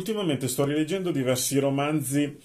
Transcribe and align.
ultimamente 0.00 0.48
sto 0.48 0.64
rileggendo 0.64 1.10
diversi 1.10 1.58
romanzi 1.58 2.38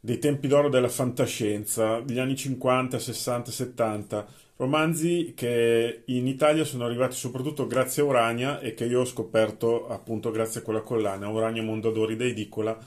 dei 0.00 0.18
tempi 0.18 0.48
d'oro 0.48 0.70
della 0.70 0.88
fantascienza, 0.88 2.00
degli 2.00 2.18
anni 2.18 2.34
50, 2.34 2.98
60, 2.98 3.50
70, 3.50 4.26
romanzi 4.56 5.34
che 5.36 6.02
in 6.06 6.26
Italia 6.26 6.64
sono 6.64 6.86
arrivati 6.86 7.14
soprattutto 7.14 7.66
grazie 7.66 8.02
a 8.02 8.06
Urania 8.06 8.60
e 8.60 8.72
che 8.72 8.86
io 8.86 9.00
ho 9.00 9.04
scoperto 9.04 9.86
appunto 9.88 10.30
grazie 10.30 10.60
a 10.60 10.62
quella 10.62 10.80
collana, 10.80 11.28
Urania 11.28 11.62
Mondadori 11.62 12.16
da 12.16 12.24
Edicola. 12.24 12.78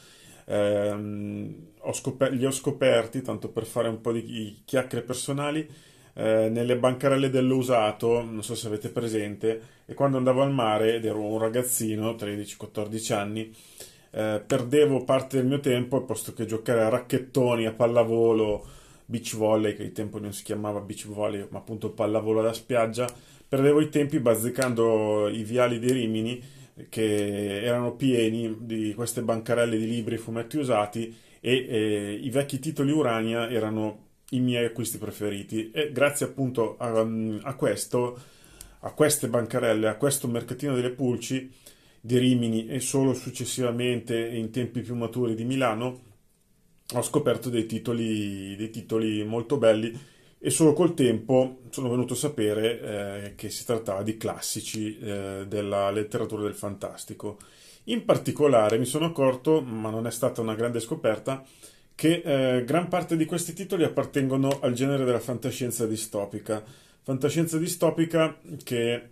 Eh, 0.46 1.56
ho 1.80 1.94
scoper- 1.94 2.32
li 2.34 2.46
ho 2.46 2.52
scoperti, 2.52 3.22
tanto 3.22 3.50
per 3.50 3.66
fare 3.66 3.88
un 3.88 4.02
po' 4.02 4.12
di 4.12 4.62
chiacchiere 4.66 5.04
personali, 5.04 5.68
eh, 6.14 6.50
nelle 6.50 6.78
bancarelle 6.78 7.30
dell'usato, 7.30 8.24
non 8.24 8.44
so 8.44 8.56
se 8.56 8.68
avete 8.68 8.90
presente, 8.90 9.62
e 9.86 9.94
quando 9.94 10.18
andavo 10.18 10.42
al 10.42 10.52
mare 10.52 10.96
ed 10.96 11.06
ero 11.06 11.22
un 11.22 11.38
ragazzino, 11.38 12.16
13-14 12.16 13.14
anni, 13.14 13.54
eh, 14.12 14.42
perdevo 14.46 15.04
parte 15.04 15.38
del 15.38 15.46
mio 15.46 15.60
tempo, 15.60 16.04
posto 16.04 16.34
che 16.34 16.46
giocare 16.46 16.84
a 16.84 16.90
racchettoni, 16.90 17.66
a 17.66 17.74
pallavolo, 17.74 18.66
beach 19.06 19.36
volley, 19.36 19.76
che 19.76 19.84
ai 19.84 19.92
tempo 19.92 20.20
non 20.20 20.34
si 20.34 20.44
chiamava 20.44 20.80
beach 20.80 21.08
volley, 21.08 21.46
ma 21.50 21.60
appunto 21.60 21.92
pallavolo 21.92 22.42
da 22.42 22.54
spiaggia, 22.54 23.08
perdevo 23.48 23.82
i 23.82 23.90
tempi 23.90 24.20
bazzicando 24.20 25.30
i 25.30 25.44
viali 25.44 25.80
di 25.80 25.92
Rimini, 25.92 26.44
che 26.90 27.64
erano 27.64 27.96
pieni 27.96 28.56
di 28.60 28.94
queste 28.94 29.22
bancarelle 29.22 29.78
di 29.78 29.88
libri 29.88 30.16
e 30.16 30.20
fumetti 30.20 30.58
usati, 30.58 31.16
e 31.40 31.66
eh, 31.70 32.20
i 32.22 32.30
vecchi 32.30 32.60
titoli 32.60 32.92
Urania 32.92 33.50
erano 33.50 34.06
i 34.32 34.40
miei 34.40 34.66
acquisti 34.66 34.98
preferiti. 34.98 35.72
E 35.72 35.92
grazie 35.92 36.26
appunto 36.26 36.76
a, 36.78 37.08
a 37.42 37.56
questo 37.56 38.20
a 38.82 38.92
queste 38.92 39.28
bancarelle, 39.28 39.88
a 39.88 39.96
questo 39.96 40.28
mercatino 40.28 40.76
delle 40.76 40.92
pulci 40.92 41.52
di 42.00 42.18
Rimini 42.18 42.68
e 42.68 42.80
solo 42.80 43.14
successivamente 43.14 44.18
in 44.18 44.52
tempi 44.52 44.82
più 44.82 44.96
maturi 44.96 45.36
di 45.36 45.44
Milano 45.44 46.06
ho 46.94 47.02
scoperto 47.02 47.50
dei 47.50 47.66
titoli, 47.66 48.56
dei 48.56 48.70
titoli 48.70 49.24
molto 49.26 49.58
belli 49.58 49.98
e 50.40 50.50
solo 50.50 50.74
col 50.74 50.94
tempo 50.94 51.62
sono 51.70 51.90
venuto 51.90 52.14
a 52.14 52.18
sapere 52.18 52.80
eh, 52.80 53.36
che 53.36 53.50
si 53.50 53.66
trattava 53.66 54.04
di 54.04 54.18
classici 54.18 54.98
eh, 54.98 55.46
della 55.48 55.90
letteratura 55.92 56.44
del 56.44 56.54
fantastico. 56.54 57.40
In 57.86 58.06
particolare 58.06 58.78
mi 58.78 58.86
sono 58.86 59.06
accorto, 59.06 59.62
ma 59.62 59.90
non 59.90 60.08
è 60.08 60.12
stata 60.12 60.42
una 60.42 60.56
grande 60.56 60.80
scoperta, 60.80 61.44
che 61.96 62.22
eh, 62.24 62.64
gran 62.64 62.88
parte 62.88 63.18
di 63.18 63.26
questi 63.26 63.54
titoli 63.54 63.84
appartengono 63.84 64.60
al 64.62 64.74
genere 64.74 65.04
della 65.04 65.20
fantascienza 65.20 65.86
distopica. 65.88 66.64
Fantascienza 67.02 67.58
distopica 67.58 68.38
che 68.64 69.10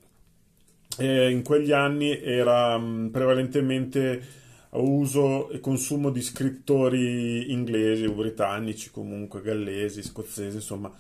eh, 0.98 1.30
in 1.30 1.44
quegli 1.44 1.72
anni 1.72 2.20
era 2.22 2.78
mh, 2.78 2.86
mm, 2.86 3.08
prevalentemente 3.08 4.44
uso 4.72 5.50
e 5.50 5.60
consumo 5.60 6.10
di 6.10 6.22
scrittori 6.22 7.52
inglesi 7.52 8.06
o 8.06 8.14
britannici, 8.14 8.92
comunque 8.92 9.42
gallesi, 9.42 10.04
scozzesi, 10.04 10.58
insomma. 10.58 10.92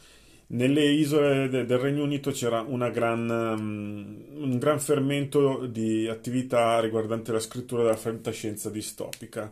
Nelle 0.47 0.83
isole 0.85 1.49
de- 1.49 1.65
del 1.65 1.79
Regno 1.79 2.03
Unito 2.03 2.29
c'era 2.31 2.61
gran, 2.91 3.29
um, 3.29 4.25
un 4.43 4.57
gran 4.59 4.79
fermento 4.79 5.65
di 5.65 6.07
attività 6.07 6.79
riguardante 6.79 7.31
la 7.31 7.39
scrittura 7.39 7.81
della 7.83 7.95
fantascienza 7.95 8.69
distopica 8.69 9.51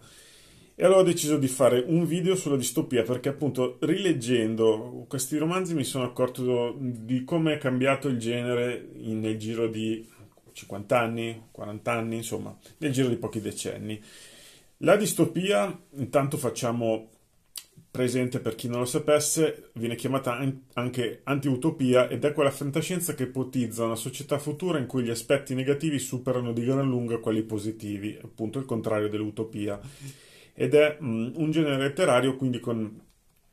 e 0.75 0.85
allora 0.85 1.01
ho 1.01 1.03
deciso 1.03 1.37
di 1.37 1.47
fare 1.47 1.83
un 1.85 2.05
video 2.05 2.35
sulla 2.35 2.57
distopia 2.57 3.03
perché 3.03 3.29
appunto 3.29 3.77
rileggendo 3.81 5.05
questi 5.07 5.37
romanzi 5.37 5.75
mi 5.75 5.83
sono 5.83 6.03
accorto 6.03 6.75
di 6.79 7.23
come 7.23 7.53
è 7.53 7.57
cambiato 7.59 8.07
il 8.07 8.17
genere 8.17 8.89
nel 8.95 9.37
giro 9.37 9.67
di 9.67 10.03
50 10.53 10.99
anni, 10.99 11.47
40 11.51 11.91
anni, 11.91 12.15
insomma, 12.17 12.55
nel 12.77 12.91
giro 12.91 13.09
di 13.09 13.17
pochi 13.17 13.41
decenni. 13.41 14.01
La 14.77 14.95
distopia, 14.95 15.77
intanto 15.95 16.37
facciamo 16.37 17.09
presente 17.89 18.39
per 18.39 18.55
chi 18.55 18.67
non 18.67 18.79
lo 18.79 18.85
sapesse, 18.85 19.69
viene 19.73 19.95
chiamata 19.95 20.37
anche 20.73 21.21
anti-utopia 21.23 22.09
ed 22.09 22.25
è 22.25 22.33
quella 22.33 22.49
fantascienza 22.49 23.13
che 23.13 23.23
ipotizza 23.23 23.85
una 23.85 23.95
società 23.95 24.39
futura 24.39 24.79
in 24.79 24.87
cui 24.87 25.03
gli 25.03 25.11
aspetti 25.11 25.53
negativi 25.53 25.99
superano 25.99 26.53
di 26.53 26.65
gran 26.65 26.87
lunga 26.87 27.19
quelli 27.19 27.43
positivi, 27.43 28.17
appunto 28.21 28.57
il 28.57 28.65
contrario 28.65 29.09
dell'utopia 29.09 29.79
ed 30.53 30.75
è 30.75 30.97
mh, 30.99 31.33
un 31.35 31.51
genere 31.51 31.77
letterario 31.77 32.35
quindi 32.35 32.59
con 32.59 33.01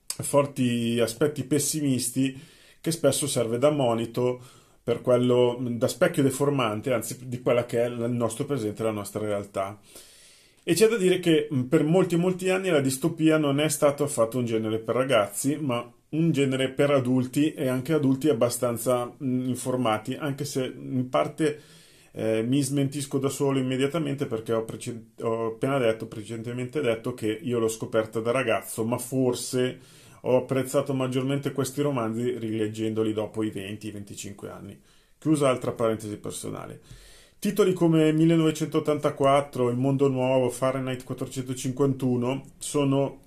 forti 0.06 0.98
aspetti 1.00 1.44
pessimisti 1.44 2.38
che 2.80 2.90
spesso 2.90 3.26
serve 3.26 3.58
da 3.58 3.70
monito 3.70 4.42
per 4.82 5.02
quello 5.02 5.58
da 5.60 5.88
specchio 5.88 6.22
deformante, 6.22 6.92
anzi 6.92 7.28
di 7.28 7.40
quella 7.40 7.66
che 7.66 7.82
è 7.82 7.86
il 7.86 8.10
nostro 8.10 8.44
presente, 8.44 8.82
la 8.82 8.90
nostra 8.90 9.20
realtà. 9.20 9.78
E 10.62 10.74
c'è 10.74 10.88
da 10.88 10.96
dire 10.96 11.20
che 11.20 11.48
per 11.68 11.84
molti 11.84 12.16
molti 12.16 12.48
anni 12.50 12.68
la 12.68 12.80
distopia 12.80 13.38
non 13.38 13.60
è 13.60 13.68
stato 13.68 14.04
affatto 14.04 14.38
un 14.38 14.44
genere 14.44 14.78
per 14.78 14.94
ragazzi, 14.94 15.56
ma 15.56 15.90
un 16.10 16.32
genere 16.32 16.70
per 16.70 16.90
adulti 16.90 17.52
e 17.52 17.68
anche 17.68 17.92
adulti 17.92 18.28
abbastanza 18.28 19.12
informati, 19.18 20.14
anche 20.14 20.44
se 20.44 20.64
in 20.64 21.08
parte 21.08 21.60
eh, 22.12 22.42
mi 22.42 22.60
smentisco 22.60 23.18
da 23.18 23.28
solo 23.28 23.58
immediatamente 23.58 24.26
perché 24.26 24.52
ho, 24.52 24.64
prece- 24.64 25.10
ho, 25.20 25.46
appena 25.46 25.78
detto, 25.78 26.06
precedentemente 26.06 26.80
detto, 26.80 27.14
che 27.14 27.30
io 27.30 27.58
l'ho 27.58 27.68
scoperta 27.68 28.20
da 28.20 28.32
ragazzo, 28.32 28.84
ma 28.84 28.98
forse 28.98 29.78
ho 30.22 30.36
apprezzato 30.36 30.94
maggiormente 30.94 31.52
questi 31.52 31.80
romanzi 31.80 32.38
rileggendoli 32.38 33.12
dopo 33.12 33.42
i 33.42 33.48
20-25 33.48 34.50
anni. 34.50 34.78
Chiusa 35.18 35.48
altra 35.48 35.72
parentesi 35.72 36.16
personale. 36.16 36.80
Titoli 37.38 37.72
come 37.72 38.12
1984, 38.12 39.70
Il 39.70 39.76
mondo 39.76 40.08
nuovo, 40.08 40.50
Fahrenheit 40.50 41.04
451 41.04 42.44
sono, 42.58 43.20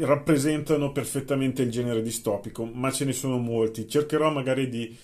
rappresentano 0.00 0.92
perfettamente 0.92 1.62
il 1.62 1.70
genere 1.70 2.02
distopico, 2.02 2.64
ma 2.66 2.90
ce 2.90 3.06
ne 3.06 3.12
sono 3.12 3.38
molti. 3.38 3.88
Cercherò 3.88 4.30
magari 4.30 4.68
di 4.68 4.94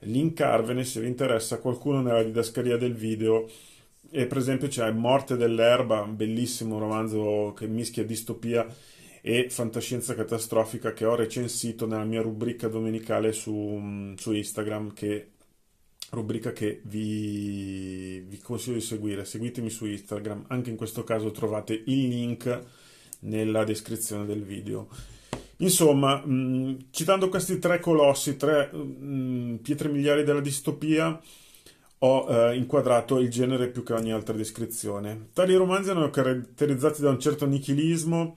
linkarvene 0.00 0.84
se 0.84 1.00
vi 1.00 1.08
interessa 1.08 1.58
qualcuno 1.58 2.00
nella 2.00 2.22
didascalia 2.22 2.76
del 2.76 2.94
video. 2.94 3.48
E 4.10 4.26
per 4.26 4.36
esempio 4.36 4.68
c'è 4.68 4.88
Morte 4.92 5.36
dell'erba, 5.36 6.02
un 6.02 6.14
bellissimo 6.14 6.78
romanzo 6.78 7.54
che 7.56 7.66
mischia 7.66 8.04
distopia 8.04 8.64
e 9.28 9.50
fantascienza 9.50 10.14
catastrofica 10.14 10.92
che 10.92 11.04
ho 11.04 11.16
recensito 11.16 11.84
nella 11.84 12.04
mia 12.04 12.22
rubrica 12.22 12.68
domenicale 12.68 13.32
su, 13.32 14.14
su 14.16 14.30
Instagram, 14.30 14.92
che 14.92 15.30
rubrica 16.10 16.52
che 16.52 16.80
vi, 16.84 18.20
vi, 18.20 18.38
consiglio 18.38 18.76
di 18.76 18.82
seguire. 18.82 19.24
Seguitemi 19.24 19.68
su 19.68 19.84
Instagram, 19.84 20.44
anche 20.46 20.70
in 20.70 20.76
questo 20.76 21.02
caso 21.02 21.32
trovate 21.32 21.72
il 21.74 22.06
link 22.06 22.62
nella 23.22 23.64
descrizione 23.64 24.26
del 24.26 24.44
video. 24.44 24.86
Insomma, 25.56 26.22
mh, 26.24 26.32
mm, 26.32 26.74
citando 26.92 27.28
questi 27.28 27.58
tre 27.58 27.80
colossi, 27.80 28.36
tre 28.36 28.70
mh, 28.72 28.78
mm, 28.78 29.54
pietre 29.56 29.88
miliari 29.88 30.22
della 30.22 30.40
distopia, 30.40 31.20
ho 31.98 32.26
eh, 32.28 32.56
inquadrato 32.56 33.18
il 33.18 33.28
genere 33.28 33.70
più 33.70 33.82
che 33.82 33.92
ogni 33.92 34.12
altra 34.12 34.36
descrizione. 34.36 35.30
Tali 35.32 35.56
romanzi 35.56 35.90
erano 35.90 36.10
caratterizzati 36.10 37.00
da 37.00 37.10
un 37.10 37.18
certo 37.18 37.44
nichilismo 37.44 38.36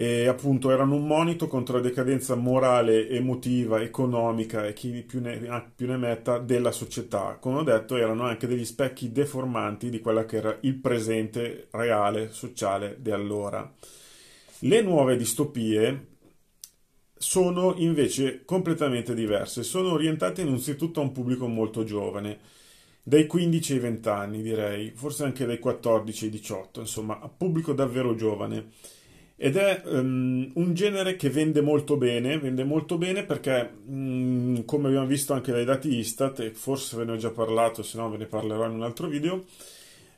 e 0.00 0.28
appunto 0.28 0.70
erano 0.70 0.94
un 0.94 1.08
monito 1.08 1.48
contro 1.48 1.78
la 1.78 1.82
decadenza 1.82 2.36
morale, 2.36 3.08
emotiva, 3.08 3.80
economica 3.80 4.64
e 4.64 4.72
chi 4.72 5.02
più 5.02 5.20
ne, 5.20 5.72
più 5.74 5.88
ne 5.88 5.96
metta 5.96 6.38
della 6.38 6.70
società. 6.70 7.36
Come 7.40 7.58
ho 7.58 7.62
detto, 7.64 7.96
erano 7.96 8.22
anche 8.22 8.46
degli 8.46 8.64
specchi 8.64 9.10
deformanti 9.10 9.90
di 9.90 9.98
quella 9.98 10.24
che 10.24 10.36
era 10.36 10.56
il 10.60 10.76
presente 10.76 11.66
reale, 11.72 12.30
sociale 12.30 12.98
di 13.00 13.10
allora. 13.10 13.74
Le 14.60 14.82
nuove 14.82 15.16
distopie 15.16 16.06
sono 17.16 17.74
invece 17.78 18.44
completamente 18.44 19.14
diverse, 19.14 19.64
sono 19.64 19.90
orientate 19.90 20.42
innanzitutto 20.42 21.00
a 21.00 21.02
un 21.02 21.10
pubblico 21.10 21.48
molto 21.48 21.82
giovane, 21.82 22.38
dai 23.02 23.26
15 23.26 23.72
ai 23.72 23.78
20 23.80 24.08
anni 24.08 24.42
direi, 24.42 24.92
forse 24.94 25.24
anche 25.24 25.44
dai 25.44 25.58
14 25.58 26.26
ai 26.26 26.30
18, 26.30 26.80
insomma, 26.82 27.18
a 27.18 27.28
pubblico 27.28 27.72
davvero 27.72 28.14
giovane. 28.14 28.96
Ed 29.40 29.56
è 29.56 29.82
um, 29.84 30.50
un 30.54 30.74
genere 30.74 31.14
che 31.14 31.30
vende 31.30 31.60
molto 31.60 31.96
bene, 31.96 32.40
vende 32.40 32.64
molto 32.64 32.98
bene 32.98 33.22
perché, 33.22 33.70
um, 33.86 34.64
come 34.64 34.88
abbiamo 34.88 35.06
visto 35.06 35.32
anche 35.32 35.52
dai 35.52 35.64
dati 35.64 35.96
Istat, 35.96 36.40
e 36.40 36.50
forse 36.50 36.96
ve 36.96 37.04
ne 37.04 37.12
ho 37.12 37.16
già 37.16 37.30
parlato, 37.30 37.84
se 37.84 37.98
no 37.98 38.10
ve 38.10 38.16
ne 38.16 38.26
parlerò 38.26 38.66
in 38.66 38.72
un 38.72 38.82
altro 38.82 39.06
video, 39.06 39.44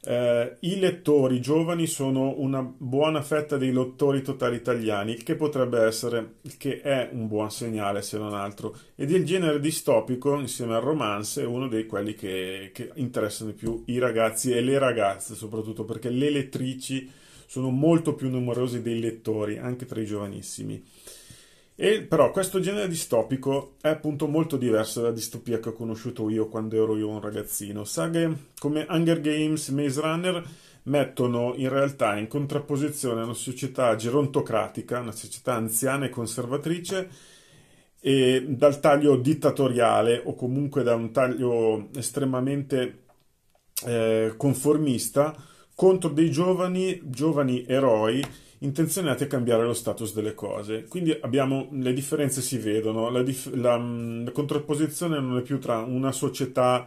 eh, 0.02 0.56
I 0.60 0.78
lettori 0.78 1.38
giovani 1.42 1.86
sono 1.86 2.36
una 2.38 2.62
buona 2.62 3.20
fetta 3.20 3.58
dei 3.58 3.72
lettori 3.72 4.22
totali 4.22 4.56
italiani, 4.56 5.12
il 5.12 5.22
che 5.22 5.34
potrebbe 5.34 5.80
essere, 5.82 6.36
che 6.56 6.80
è 6.80 7.10
un 7.12 7.28
buon 7.28 7.50
segnale 7.50 8.00
se 8.00 8.16
non 8.16 8.32
altro, 8.32 8.74
ed 8.94 9.10
il 9.10 9.26
genere 9.26 9.60
distopico 9.60 10.38
insieme 10.38 10.76
al 10.76 10.80
romance 10.80 11.42
è 11.42 11.44
uno 11.44 11.68
dei 11.68 11.84
quelli 11.84 12.14
che, 12.14 12.70
che 12.72 12.90
interessano 12.94 13.50
di 13.50 13.56
più 13.56 13.82
i 13.88 13.98
ragazzi 13.98 14.52
e 14.52 14.62
le 14.62 14.78
ragazze 14.78 15.34
soprattutto 15.34 15.84
perché 15.84 16.08
le 16.08 16.30
lettrici 16.30 17.10
sono 17.50 17.70
molto 17.70 18.14
più 18.14 18.30
numerose 18.30 18.80
dei 18.80 19.00
lettori 19.00 19.58
anche 19.58 19.84
tra 19.84 20.00
i 20.00 20.06
giovanissimi. 20.06 20.80
E 21.74 22.00
però 22.02 22.30
questo 22.30 22.60
genere 22.60 22.86
distopico 22.86 23.74
è 23.80 23.88
appunto 23.88 24.28
molto 24.28 24.56
diverso 24.56 25.00
dalla 25.00 25.12
distopia 25.12 25.58
che 25.58 25.70
ho 25.70 25.72
conosciuto 25.72 26.30
io 26.30 26.46
quando 26.46 26.80
ero 26.80 26.96
io 26.96 27.08
un 27.08 27.20
ragazzino. 27.20 27.82
Saghe 27.82 28.50
come 28.56 28.86
Hunger 28.88 29.20
Games, 29.20 29.68
Maze 29.70 30.00
Runner 30.00 30.48
mettono 30.84 31.54
in 31.56 31.68
realtà 31.68 32.16
in 32.16 32.28
contrapposizione 32.28 33.24
una 33.24 33.34
società 33.34 33.96
gerontocratica, 33.96 35.00
una 35.00 35.10
società 35.10 35.54
anziana 35.54 36.04
e 36.04 36.10
conservatrice, 36.10 37.10
e 37.98 38.44
dal 38.46 38.78
taglio 38.78 39.16
dittatoriale 39.16 40.22
o 40.24 40.36
comunque 40.36 40.84
da 40.84 40.94
un 40.94 41.10
taglio 41.10 41.88
estremamente 41.96 43.06
eh, 43.86 44.34
conformista 44.36 45.48
contro 45.80 46.10
dei 46.10 46.30
giovani, 46.30 47.00
giovani 47.04 47.64
eroi 47.66 48.22
intenzionati 48.58 49.22
a 49.22 49.26
cambiare 49.26 49.64
lo 49.64 49.72
status 49.72 50.12
delle 50.12 50.34
cose. 50.34 50.84
Quindi 50.84 51.18
abbiamo 51.22 51.68
le 51.72 51.94
differenze 51.94 52.42
si 52.42 52.58
vedono, 52.58 53.08
la, 53.08 53.22
dif- 53.22 53.54
la, 53.54 53.78
la 53.78 54.30
contrapposizione 54.30 55.18
non 55.18 55.38
è 55.38 55.40
più 55.40 55.58
tra 55.58 55.78
una 55.78 56.12
società 56.12 56.86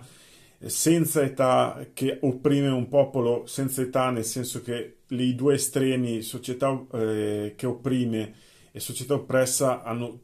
senza 0.64 1.24
età 1.24 1.88
che 1.92 2.20
opprime 2.22 2.68
un 2.68 2.88
popolo 2.88 3.48
senza 3.48 3.82
età, 3.82 4.12
nel 4.12 4.26
senso 4.26 4.62
che 4.62 4.98
i 5.08 5.34
due 5.34 5.56
estremi, 5.56 6.22
società 6.22 6.80
eh, 6.94 7.54
che 7.58 7.66
opprime 7.66 8.34
e 8.72 8.80
società 8.80 9.16
oppressa, 9.16 9.82
hanno 9.82 10.20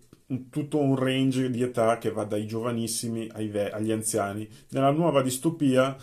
tutto 0.51 0.77
un 0.77 0.95
range 0.95 1.49
di 1.49 1.63
età 1.63 1.97
che 1.97 2.11
va 2.11 2.23
dai 2.23 2.45
giovanissimi 2.45 3.31
ve- 3.49 3.71
agli 3.71 3.91
anziani. 3.91 4.47
Nella 4.69 4.91
nuova 4.91 5.23
distopia 5.23 5.97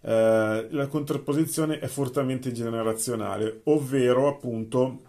eh, 0.00 0.66
la 0.70 0.86
contrapposizione 0.86 1.78
è 1.78 1.86
fortemente 1.86 2.52
generazionale, 2.52 3.60
ovvero 3.64 4.28
appunto 4.28 5.02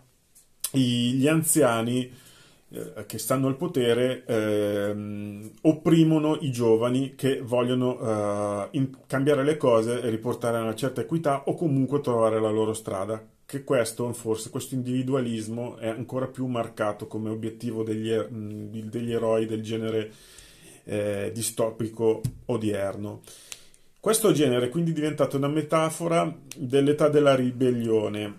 gli 0.71 1.27
anziani 1.27 2.11
eh, 2.71 3.05
che 3.07 3.17
stanno 3.17 3.47
al 3.47 3.57
potere 3.57 4.23
eh, 4.25 5.51
opprimono 5.61 6.37
i 6.41 6.51
giovani 6.51 7.15
che 7.15 7.41
vogliono 7.41 7.99
eh, 7.99 8.67
in, 8.71 8.95
cambiare 9.07 9.43
le 9.43 9.57
cose 9.57 10.01
e 10.01 10.09
riportare 10.09 10.57
a 10.57 10.61
una 10.61 10.75
certa 10.75 11.01
equità 11.01 11.45
o 11.45 11.55
comunque 11.55 12.01
trovare 12.01 12.39
la 12.39 12.51
loro 12.51 12.73
strada. 12.73 13.25
Che 13.43 13.63
questo, 13.63 14.13
forse, 14.13 14.51
questo 14.51 14.75
individualismo 14.75 15.77
è 15.77 15.87
ancora 15.87 16.27
più 16.27 16.45
marcato 16.45 17.07
come 17.07 17.31
obiettivo 17.31 17.81
degli, 17.81 18.11
er-, 18.11 18.29
degli 18.29 19.11
eroi 19.11 19.47
del 19.47 19.63
genere 19.63 20.11
eh, 20.83 21.31
distopico 21.33 22.21
odierno. 22.45 23.21
Questo 24.01 24.31
genere 24.31 24.67
è 24.67 24.69
quindi 24.69 24.93
diventato 24.93 25.35
una 25.35 25.49
metafora 25.49 26.33
dell'età 26.55 27.09
della 27.09 27.35
ribellione, 27.35 28.33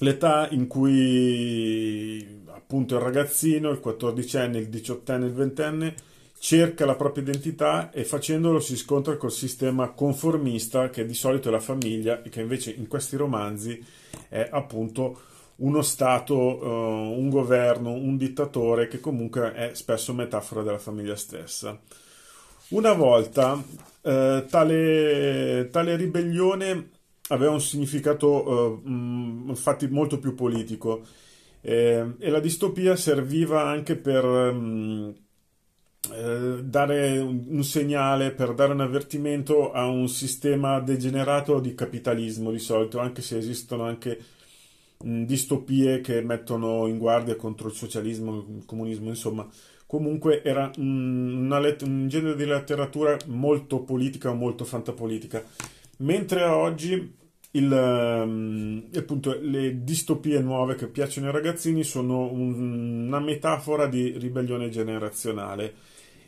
l'età 0.00 0.48
in 0.50 0.66
cui 0.66 2.42
appunto 2.48 2.96
il 2.96 3.00
ragazzino, 3.00 3.70
il 3.70 3.80
14enne, 3.82 4.56
il 4.56 4.68
18enne, 4.68 5.24
il 5.24 5.34
20enne 5.34 5.94
cerca 6.38 6.84
la 6.84 6.94
propria 6.94 7.22
identità 7.22 7.90
e 7.90 8.04
facendolo 8.04 8.60
si 8.60 8.76
scontra 8.76 9.16
col 9.16 9.32
sistema 9.32 9.92
conformista 9.92 10.90
che 10.90 11.06
di 11.06 11.14
solito 11.14 11.48
è 11.48 11.52
la 11.52 11.58
famiglia 11.58 12.22
e 12.22 12.28
che 12.28 12.42
invece 12.42 12.70
in 12.70 12.86
questi 12.86 13.16
romanzi 13.16 13.82
è 14.28 14.46
appunto 14.50 15.20
uno 15.56 15.80
Stato, 15.80 16.34
uh, 16.34 17.18
un 17.18 17.30
governo, 17.30 17.92
un 17.92 18.18
dittatore 18.18 18.88
che 18.88 19.00
comunque 19.00 19.54
è 19.54 19.70
spesso 19.72 20.12
metafora 20.12 20.62
della 20.62 20.76
famiglia 20.76 21.16
stessa. 21.16 21.80
Una 22.68 22.92
volta 22.92 23.62
uh, 24.06 24.46
tale, 24.46 25.68
tale 25.70 25.96
ribellione 25.96 26.90
aveva 27.28 27.52
un 27.52 27.60
significato 27.60 28.82
uh, 28.84 28.88
infatti 29.48 29.88
molto 29.88 30.18
più 30.18 30.34
politico 30.34 31.02
eh, 31.60 32.14
e 32.18 32.30
la 32.30 32.38
distopia 32.38 32.94
serviva 32.94 33.66
anche 33.66 33.96
per 33.96 34.24
um, 34.24 35.12
eh, 36.12 36.60
dare 36.62 37.18
un, 37.18 37.44
un, 37.48 37.64
segnale, 37.64 38.30
per 38.30 38.54
dare 38.54 38.72
un 38.72 38.80
avvertimento 38.80 39.72
a 39.72 39.86
un 39.86 40.08
sistema 40.08 40.78
degenerato 40.78 41.58
di 41.58 41.74
capitalismo 41.74 42.52
di 42.52 42.60
solito, 42.60 43.00
anche 43.00 43.20
se 43.20 43.36
esistono 43.38 43.82
anche 43.82 44.16
mh, 45.02 45.24
distopie 45.24 46.00
che 46.00 46.20
mettono 46.22 46.86
in 46.86 46.98
guardia 46.98 47.34
contro 47.34 47.66
il 47.66 47.74
socialismo, 47.74 48.46
il 48.58 48.64
comunismo, 48.64 49.08
insomma. 49.08 49.48
Comunque 49.86 50.42
era 50.42 50.70
let- 50.74 51.82
un 51.82 52.08
genere 52.08 52.36
di 52.36 52.44
letteratura 52.44 53.16
molto 53.26 53.80
politica 53.80 54.32
molto 54.32 54.64
fantapolitica. 54.64 55.44
Mentre 55.98 56.42
oggi 56.44 57.14
il, 57.52 57.72
um, 57.72 58.84
appunto, 58.94 59.38
le 59.40 59.82
distopie 59.82 60.40
nuove 60.40 60.74
che 60.74 60.88
piacciono 60.88 61.28
ai 61.28 61.32
ragazzini 61.32 61.84
sono 61.84 62.30
un, 62.30 63.06
una 63.06 63.20
metafora 63.20 63.86
di 63.86 64.16
ribellione 64.18 64.68
generazionale 64.68 65.74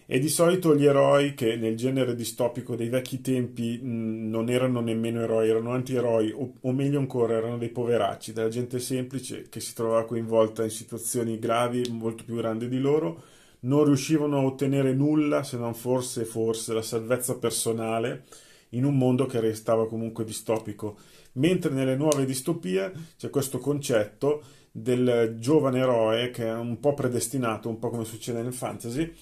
e 0.06 0.18
di 0.18 0.28
solito 0.30 0.74
gli 0.74 0.86
eroi 0.86 1.34
che 1.34 1.56
nel 1.56 1.76
genere 1.76 2.14
distopico 2.14 2.74
dei 2.74 2.88
vecchi 2.88 3.20
tempi 3.20 3.78
mh, 3.78 4.30
non 4.30 4.48
erano 4.48 4.80
nemmeno 4.80 5.20
eroi, 5.20 5.50
erano 5.50 5.72
antieroi 5.72 6.30
o, 6.30 6.54
o 6.58 6.72
meglio 6.72 6.98
ancora 6.98 7.34
erano 7.34 7.58
dei 7.58 7.68
poveracci, 7.68 8.32
della 8.32 8.48
gente 8.48 8.78
semplice 8.78 9.48
che 9.50 9.60
si 9.60 9.74
trovava 9.74 10.06
coinvolta 10.06 10.64
in 10.64 10.70
situazioni 10.70 11.38
gravi 11.38 11.86
molto 11.90 12.24
più 12.24 12.36
grandi 12.36 12.68
di 12.68 12.78
loro, 12.78 13.22
non 13.60 13.84
riuscivano 13.84 14.38
a 14.38 14.44
ottenere 14.44 14.92
nulla 14.92 15.42
se 15.42 15.56
non 15.56 15.74
forse 15.74 16.24
forse 16.24 16.72
la 16.72 16.82
salvezza 16.82 17.36
personale 17.38 18.24
in 18.70 18.84
un 18.84 18.96
mondo 18.96 19.26
che 19.26 19.40
restava 19.40 19.88
comunque 19.88 20.24
distopico. 20.24 20.98
Mentre 21.32 21.72
nelle 21.72 21.96
nuove 21.96 22.24
distopie 22.24 22.92
c'è 23.16 23.30
questo 23.30 23.58
concetto 23.58 24.42
del 24.70 25.36
giovane 25.38 25.80
eroe 25.80 26.30
che 26.30 26.46
è 26.46 26.54
un 26.54 26.78
po' 26.78 26.94
predestinato, 26.94 27.68
un 27.68 27.78
po' 27.78 27.90
come 27.90 28.04
succede 28.04 28.42
nel 28.42 28.52
fantasy, 28.52 29.12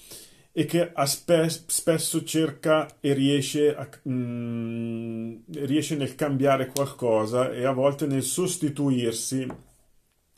e 0.51 0.65
che 0.65 0.91
spe- 1.05 1.49
spesso 1.49 2.23
cerca 2.23 2.97
e 2.99 3.13
riesce, 3.13 3.75
a, 3.75 3.87
mm, 4.09 5.35
riesce 5.53 5.95
nel 5.95 6.15
cambiare 6.15 6.67
qualcosa 6.67 7.51
e 7.51 7.63
a 7.63 7.71
volte 7.71 8.07
nel 8.07 8.23
sostituirsi 8.23 9.47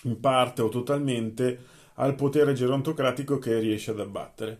in 0.03 0.19
parte 0.19 0.61
o 0.61 0.67
totalmente 0.67 1.57
al 1.99 2.15
potere 2.15 2.53
gerontocratico 2.53 3.37
che 3.39 3.59
riesce 3.59 3.91
ad 3.91 3.99
abbattere. 3.99 4.57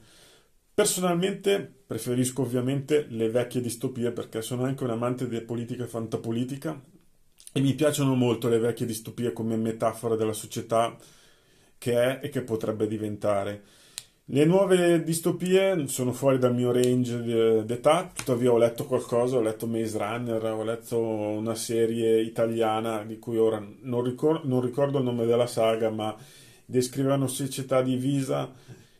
Personalmente 0.73 1.83
preferisco 1.85 2.43
ovviamente 2.43 3.05
le 3.09 3.29
vecchie 3.29 3.61
distopie 3.61 4.11
perché 4.11 4.41
sono 4.41 4.63
anche 4.63 4.83
un 4.83 4.91
amante 4.91 5.27
di 5.27 5.41
politica 5.41 5.83
e 5.83 5.87
fantapolitica 5.87 6.81
e 7.51 7.59
mi 7.59 7.73
piacciono 7.73 8.15
molto 8.15 8.47
le 8.47 8.59
vecchie 8.59 8.85
distopie 8.85 9.33
come 9.33 9.57
metafora 9.57 10.15
della 10.15 10.33
società 10.33 10.95
che 11.77 11.93
è 11.93 12.19
e 12.23 12.29
che 12.29 12.41
potrebbe 12.41 12.87
diventare. 12.87 13.63
Le 14.31 14.45
nuove 14.45 15.01
distopie 15.03 15.87
sono 15.87 16.11
fuori 16.13 16.37
dal 16.37 16.53
mio 16.53 16.71
range 16.71 17.65
d'età, 17.65 18.11
tuttavia 18.13 18.51
ho 18.51 18.57
letto 18.57 18.85
qualcosa, 18.85 19.37
ho 19.37 19.41
letto 19.41 19.65
Maze 19.65 19.97
Runner, 19.97 20.43
ho 20.45 20.63
letto 20.63 20.99
una 20.99 21.55
serie 21.55 22.21
italiana 22.21 23.03
di 23.03 23.17
cui 23.17 23.37
ora 23.37 23.59
non, 23.81 24.03
ricor- 24.03 24.43
non 24.43 24.61
ricordo 24.61 24.99
il 24.99 25.05
nome 25.05 25.25
della 25.25 25.47
saga, 25.47 25.89
ma 25.89 26.15
descrive 26.69 27.13
una 27.13 27.27
società 27.27 27.81
divisa 27.81 28.53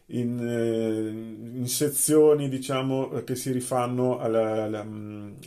in, 0.08 0.40
eh, 0.40 1.60
in, 1.60 1.68
sezioni 1.68 2.50
diciamo 2.50 3.10
che 3.24 3.36
si 3.36 3.52
rifanno 3.52 4.18
alla, 4.18 4.64
alla, 4.64 4.88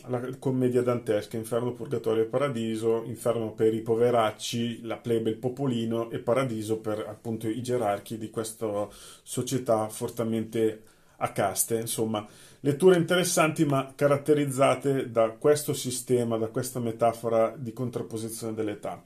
alla, 0.03 0.37
commedia 0.39 0.83
dantesca 0.83 1.37
Inferno, 1.37 1.73
Purgatorio 1.73 2.23
e 2.23 2.27
Paradiso 2.27 3.03
Inferno 3.07 3.53
per 3.55 3.75
i 3.75 3.81
poveracci, 3.81 4.83
la 4.83 4.99
plebe, 4.99 5.31
il 5.31 5.37
popolino 5.37 6.11
e 6.13 6.21
Paradiso 6.21 6.79
per 6.79 7.05
appunto 7.09 7.49
i 7.49 7.61
gerarchi 7.61 8.19
di 8.19 8.31
questa 8.31 8.87
società 9.25 9.89
fortemente 9.89 10.83
a 11.17 11.33
caste. 11.33 11.81
Insomma 11.81 12.25
letture 12.61 12.97
interessanti 12.97 13.65
ma 13.65 13.93
caratterizzate 13.97 15.11
da 15.11 15.31
questo 15.31 15.75
sistema 15.75 16.39
da 16.39 16.47
questa 16.47 16.79
metafora 16.79 17.53
di 17.57 17.73
contrapposizione 17.73 18.55
dell'età. 18.55 19.03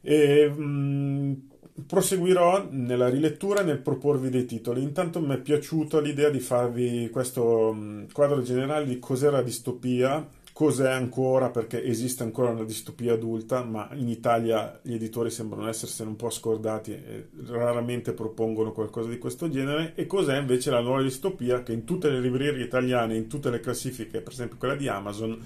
E, 0.00 0.48
mh, 0.48 1.52
proseguirò 1.86 2.68
nella 2.70 3.08
rilettura 3.08 3.60
e 3.60 3.64
nel 3.64 3.80
proporvi 3.80 4.30
dei 4.30 4.46
titoli. 4.46 4.82
Intanto 4.82 5.20
mi 5.20 5.34
è 5.34 5.40
piaciuta 5.40 6.00
l'idea 6.00 6.30
di 6.30 6.38
farvi 6.38 7.10
questo 7.10 7.72
mm, 7.74 8.04
quadro 8.12 8.42
generale 8.42 8.84
di 8.84 9.00
cos'era 9.00 9.42
distopia, 9.42 10.24
cos'è 10.52 10.88
ancora, 10.88 11.50
perché 11.50 11.82
esiste 11.82 12.22
ancora 12.22 12.50
una 12.50 12.62
distopia 12.62 13.14
adulta, 13.14 13.64
ma 13.64 13.88
in 13.94 14.08
Italia 14.08 14.78
gli 14.82 14.94
editori 14.94 15.30
sembrano 15.30 15.68
essersene 15.68 16.10
un 16.10 16.16
po' 16.16 16.30
scordati 16.30 16.92
e 16.92 17.28
raramente 17.46 18.12
propongono 18.12 18.70
qualcosa 18.70 19.08
di 19.08 19.18
questo 19.18 19.50
genere, 19.50 19.94
e 19.96 20.06
cos'è 20.06 20.38
invece 20.38 20.70
la 20.70 20.80
nuova 20.80 21.02
distopia 21.02 21.64
che 21.64 21.72
in 21.72 21.84
tutte 21.84 22.08
le 22.08 22.20
librerie 22.20 22.64
italiane, 22.64 23.16
in 23.16 23.26
tutte 23.26 23.50
le 23.50 23.58
classifiche, 23.58 24.20
per 24.20 24.32
esempio 24.32 24.58
quella 24.58 24.76
di 24.76 24.86
Amazon, 24.86 25.44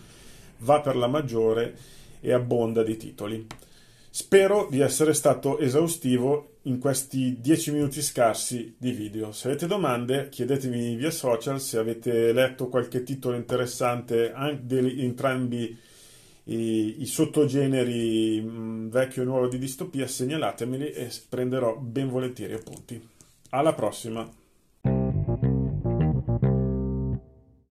va 0.58 0.80
per 0.80 0.94
la 0.94 1.06
maggiore 1.06 1.74
e 2.20 2.32
abbonda 2.34 2.82
di 2.82 2.96
titoli. 2.98 3.46
Spero 4.20 4.66
di 4.68 4.80
essere 4.80 5.14
stato 5.14 5.60
esaustivo 5.60 6.56
in 6.62 6.80
questi 6.80 7.40
10 7.40 7.70
minuti 7.70 8.02
scarsi 8.02 8.74
di 8.76 8.90
video. 8.90 9.30
Se 9.30 9.46
avete 9.46 9.68
domande 9.68 10.28
chiedetemi 10.28 10.96
via 10.96 11.12
social, 11.12 11.60
se 11.60 11.78
avete 11.78 12.32
letto 12.32 12.66
qualche 12.66 13.04
titolo 13.04 13.36
interessante 13.36 14.34
di 14.60 15.04
entrambi 15.04 15.78
i, 16.46 17.00
i 17.00 17.06
sottogeneri 17.06 18.40
mh, 18.40 18.48
mm, 18.48 18.88
vecchio 18.88 19.22
e 19.22 19.24
nuovo 19.24 19.46
di 19.46 19.56
distopia, 19.56 20.08
segnalatemeli 20.08 20.90
e 20.90 21.12
prenderò 21.28 21.76
ben 21.76 22.08
volentieri 22.08 22.54
appunti. 22.54 23.00
Alla 23.50 23.72
prossima! 23.72 24.28